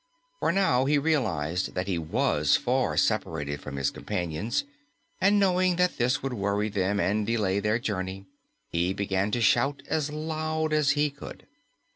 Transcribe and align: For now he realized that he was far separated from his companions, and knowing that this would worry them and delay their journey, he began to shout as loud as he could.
For 0.39 0.51
now 0.51 0.85
he 0.85 0.97
realized 0.97 1.75
that 1.75 1.85
he 1.85 1.99
was 1.99 2.55
far 2.57 2.97
separated 2.97 3.61
from 3.61 3.75
his 3.75 3.91
companions, 3.91 4.63
and 5.19 5.39
knowing 5.39 5.75
that 5.75 5.99
this 5.99 6.23
would 6.23 6.33
worry 6.33 6.69
them 6.69 6.99
and 6.99 7.23
delay 7.23 7.59
their 7.59 7.77
journey, 7.77 8.25
he 8.71 8.93
began 8.93 9.29
to 9.29 9.41
shout 9.41 9.83
as 9.87 10.09
loud 10.11 10.73
as 10.73 10.93
he 10.97 11.11
could. 11.11 11.45